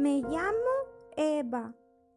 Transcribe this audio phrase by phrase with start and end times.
[0.00, 0.72] Me llamo
[1.14, 1.74] Eva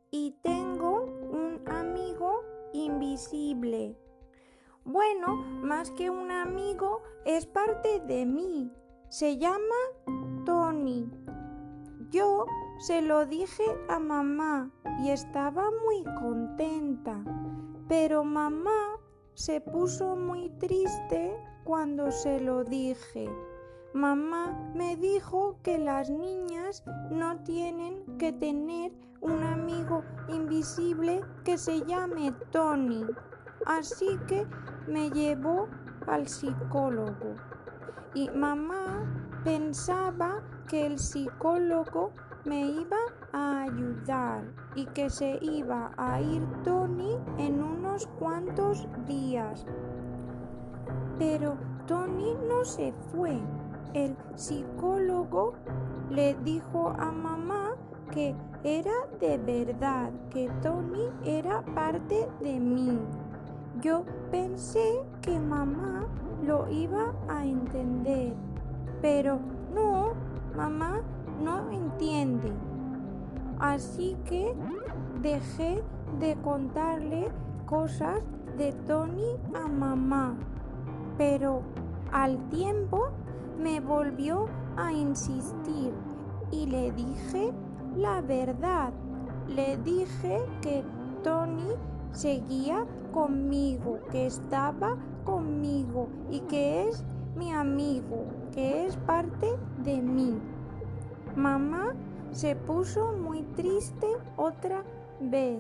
[0.10, 2.40] y tengo un amigo
[2.72, 4.00] invisible.
[4.86, 8.72] Bueno, más que un amigo, es parte de mí.
[9.10, 9.76] Se llama
[10.46, 11.12] Tony.
[12.10, 12.46] Yo
[12.80, 14.72] se lo dije a mamá
[15.04, 17.22] y estaba muy contenta,
[17.90, 18.98] pero mamá
[19.34, 23.28] se puso muy triste cuando se lo dije.
[23.94, 31.86] Mamá me dijo que las niñas no tienen que tener un amigo invisible que se
[31.86, 33.06] llame Tony.
[33.68, 34.48] Así que
[34.88, 35.68] me llevó
[36.08, 37.36] al psicólogo.
[38.16, 39.06] Y mamá
[39.44, 42.14] pensaba que el psicólogo
[42.46, 42.98] me iba
[43.32, 44.44] a ayudar
[44.76, 49.68] y que se iba a ir Tony en unos cuantos días.
[51.20, 53.40] Pero Tony no se fue.
[53.94, 55.54] El psicólogo
[56.10, 57.76] le dijo a mamá
[58.12, 62.98] que era de verdad, que Tony era parte de mí.
[63.82, 66.08] Yo pensé que mamá
[66.46, 68.34] lo iba a entender,
[69.02, 69.40] pero
[69.74, 70.14] no,
[70.56, 71.02] mamá
[71.42, 72.52] no entiende.
[73.60, 74.56] Así que
[75.22, 75.84] dejé
[76.20, 77.32] de contarle
[77.66, 78.22] cosas
[78.58, 80.36] de Tony a mamá.
[81.18, 81.62] Pero
[82.12, 83.10] al tiempo
[83.58, 85.94] me volvió a insistir
[86.52, 87.54] y le dije
[87.96, 88.94] la verdad.
[89.48, 90.84] Le dije que
[91.24, 91.76] Tony
[92.12, 97.04] seguía conmigo, que estaba conmigo y que es
[97.36, 100.40] mi amigo, que es parte de mí.
[101.36, 101.94] Mamá
[102.32, 104.08] se puso muy triste
[104.38, 104.84] otra
[105.20, 105.60] vez.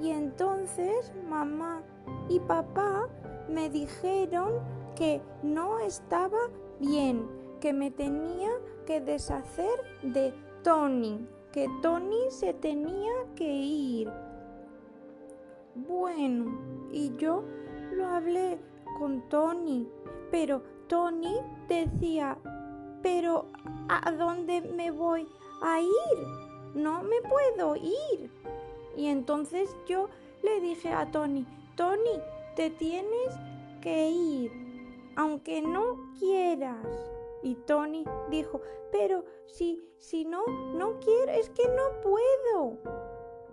[0.00, 1.82] Y entonces mamá
[2.28, 3.08] y papá
[3.48, 4.52] me dijeron
[4.94, 6.38] que no estaba
[6.82, 7.26] bien,
[7.60, 8.50] que me tenía
[8.84, 14.12] que deshacer de Tony, que Tony se tenía que ir.
[15.74, 16.58] Bueno,
[16.90, 17.44] y yo
[17.92, 18.58] lo hablé
[18.98, 19.88] con Tony,
[20.30, 21.38] pero Tony
[21.68, 22.36] decía
[23.02, 23.46] pero
[23.88, 25.26] ¿a dónde me voy
[25.62, 26.26] a ir?
[26.74, 28.30] No me puedo ir.
[28.96, 30.08] Y entonces yo
[30.42, 32.20] le dije a Tony, Tony,
[32.56, 33.34] te tienes
[33.80, 34.52] que ir,
[35.16, 36.86] aunque no quieras.
[37.42, 38.60] Y Tony dijo,
[38.92, 42.78] pero si, si no, no quiero, es que no puedo.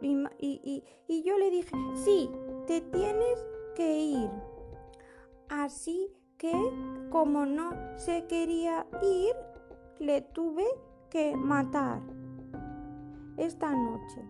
[0.02, 2.30] Y, y yo le dije, sí,
[2.68, 4.30] te tienes que ir.
[5.50, 6.54] Así que
[7.10, 9.36] como no se quería ir,
[10.00, 10.66] le tuve
[11.10, 12.02] que matar
[13.38, 14.22] esta noche.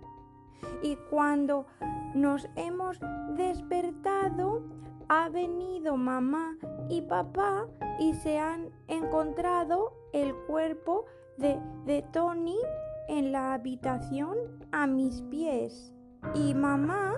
[0.81, 1.65] Y cuando
[2.13, 2.99] nos hemos
[3.35, 4.63] despertado,
[5.09, 6.55] ha venido mamá
[6.87, 7.65] y papá
[7.99, 11.05] y se han encontrado el cuerpo
[11.37, 12.59] de, de Tony
[13.07, 14.37] en la habitación
[14.71, 15.93] a mis pies.
[16.33, 17.15] Y mamá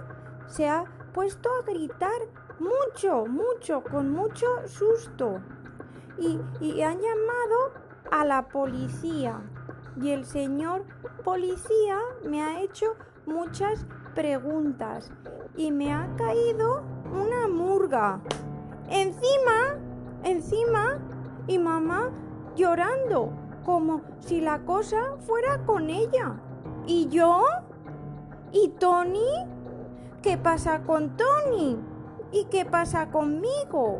[0.47, 2.21] se ha puesto a gritar
[2.59, 5.41] mucho, mucho, con mucho susto.
[6.17, 7.73] Y, y han llamado
[8.11, 9.41] a la policía.
[10.01, 10.85] Y el señor
[11.23, 12.95] policía me ha hecho
[13.25, 15.11] muchas preguntas
[15.55, 18.19] y me ha caído una murga.
[18.89, 19.77] Encima,
[20.23, 20.99] encima,
[21.47, 22.11] y mamá
[22.55, 23.31] llorando,
[23.65, 26.39] como si la cosa fuera con ella.
[26.85, 27.43] ¿Y yo?
[28.51, 29.45] ¿Y Tony?
[30.21, 31.77] ¿Qué pasa con Tony?
[32.31, 33.99] ¿Y qué pasa conmigo?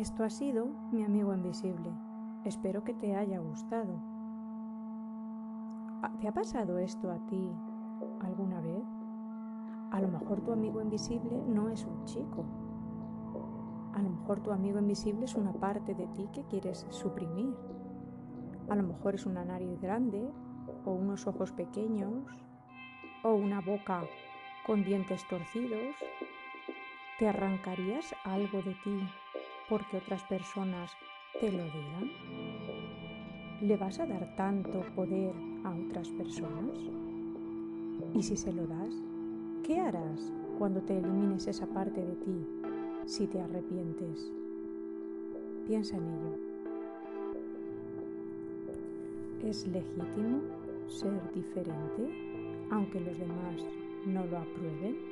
[0.00, 1.90] Esto ha sido mi amigo invisible.
[2.46, 4.00] Espero que te haya gustado.
[6.02, 7.52] Ah, ¿Te ha pasado esto a ti
[8.22, 8.82] alguna vez?
[9.90, 12.46] A lo mejor tu amigo invisible no es un chico.
[13.92, 17.54] A lo mejor tu amigo invisible es una parte de ti que quieres suprimir.
[18.70, 20.26] A lo mejor es una nariz grande
[20.86, 22.24] o unos ojos pequeños
[23.22, 24.04] o una boca
[24.66, 25.94] con dientes torcidos.
[27.18, 29.06] ¿Te arrancarías algo de ti
[29.70, 30.90] porque otras personas
[31.40, 32.10] te lo digan?
[33.62, 35.32] ¿Le vas a dar tanto poder
[35.62, 36.76] a otras personas?
[38.12, 38.92] ¿Y si se lo das,
[39.62, 42.46] qué harás cuando te elimines esa parte de ti
[43.06, 44.32] si te arrepientes?
[45.68, 46.36] Piensa en ello.
[49.48, 50.40] ¿Es legítimo
[50.88, 53.64] ser diferente aunque los demás
[54.04, 55.09] no lo aprueben?